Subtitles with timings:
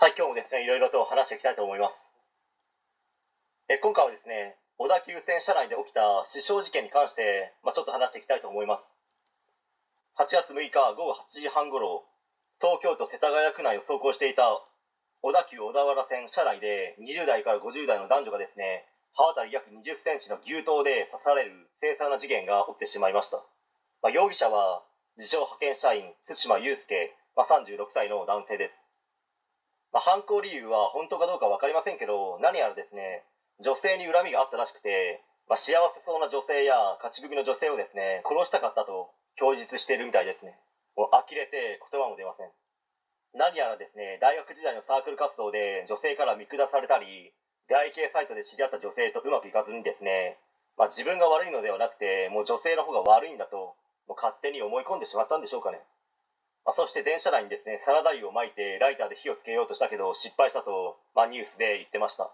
[0.00, 2.08] はい、今日もですね、いろいろと話していきたいと思います。
[3.68, 8.88] え今回はですね、小田急線車内で起きた死傷事件に関して、まあ、ちょっと話していきたいと思います。
[10.16, 12.08] 8月6日午後8時半頃、
[12.64, 14.64] 東京都世田谷区内を走行していた
[15.20, 23.44] 小田急小田原線車内で20代から50代の男女がですね、刃渡り約20センチの牛刀で刺される凄惨な事件が起きてしまいました。
[24.00, 24.80] まあ、容疑者は
[25.20, 28.79] 自称派遣社員対馬祐介、まあ、36歳の男性です。
[29.92, 33.24] まあ、犯行理由は本当かどうか分かりませんけど何やらですね
[33.58, 40.56] 女性に恨みがあったらしくて、まあ、幸せそうな女性や勝ち組の女性をですね殺したかったと供述しているみたいですね。
[40.96, 42.50] もう呆れて言葉も出ません。
[43.34, 47.32] 何やらですね大学時代のサークル活動で女性から見下されたり
[47.68, 50.38] 出会い系サイトで知り合った女性とうまくいかずにですね、
[50.76, 55.78] まあ、自分が悪いのではなくてもう女性の方が悪いんだともう勝手に思い込んでしまったんでしょうかね。
[56.64, 62.30] まあ、そして電車内にですねサラダ油をまいてライターで火をつけようとしたけど失敗したと、まあ、ニュースで言ってました。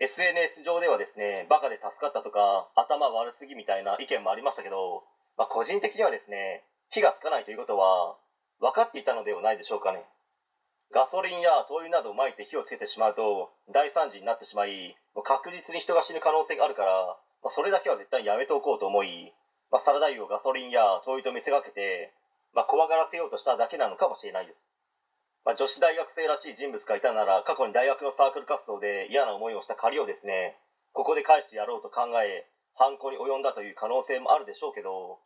[0.00, 5.04] SNS 上ではですねバカで助かったとか頭悪すぎみたいな意見もありましたけど、
[5.36, 8.16] まあ、個人的にはですね火がつかないということは
[8.60, 10.04] 分かっていたのではないでしょうかね。
[10.92, 19.32] ガソリンや灯油などをまいて火をつけてしまうと大惨事になってしまい確実に人が死ぬ可能性があるから、まあ、それだけは絶対にやめておこうと思い、
[19.70, 22.12] まあ、サラダ油をガソリンや灯油と見せかけて
[22.54, 24.58] まあ、怖がらせようとしただけなのかもしれないです。
[25.44, 30.56] まあ、女子大学生らしい人物がいたなら過去に大学のサークル活動で嫌な思いをした借りをですね
[30.92, 35.18] ここで返してやろうと考え犯行に及んだという可能性もあるでしょうけど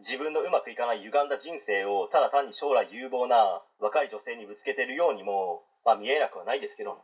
[0.00, 7.00] 自分のうまくいかない歪んだ人生をただ単に将来有望な若い女性にぶつけてるようにも、まあ、見えなくはないですけど、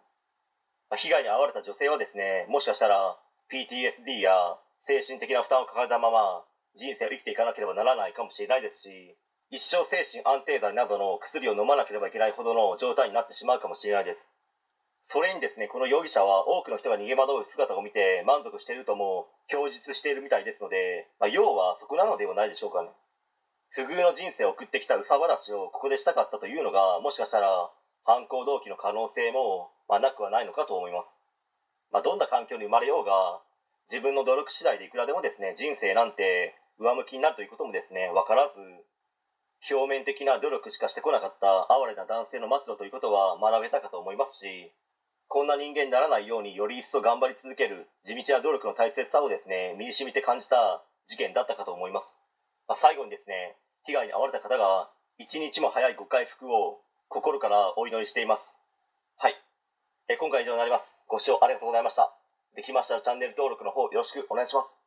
[0.91, 3.17] まあ、被害に遭われた女性はですねもしかしたら
[3.49, 9.17] PTSD や精神的な負担を抱えたまま人生を生きていかなければならないかもしれないですし
[9.51, 14.29] 一生精神安定剤などの薬を飲まなければいけないほどの状態になってしまうかもしれないです。
[15.05, 22.91] それにですねこの容疑者は多くの人が逃げ惑う姿を見て満足しているとも供述しているみたいですので、まあ、要はそこなのではないでしょうかね。
[23.71, 27.71] 不遇の人生を送ってきた憂さ晴らしをここでしたかったというのがもしかしたら
[28.05, 31.07] 犯行動機の可能性も、まあ、なくはないのかと思います、
[31.91, 33.43] まあ、どんな環境に生まれようが
[33.91, 38.59] 自分の努力次第でいくらでもですね人生なんて上向きになるということもですね分からず
[39.69, 44.73] 表面的な努力しかしてこなかった哀れな男性の末路ということは学べたかと思いますし
[45.29, 52.17] こんな人間にならないようにより一層頑張り続ける地道な努力の大切さをですね身に染みて感じた事件だったかと思います、
[52.69, 58.57] まあ、最後にですね被害に遭われた方が一日も早いご回復を心からお祈りしています。
[59.19, 59.35] はい。
[60.09, 61.05] え今回以上になります。
[61.09, 62.11] ご視聴ありがとうございました。
[62.57, 64.80] できましたらチャンネル登録の方よろしくお願いします。